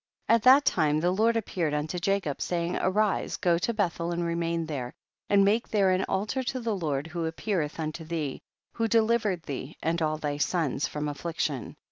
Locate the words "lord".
1.11-1.37, 6.75-7.05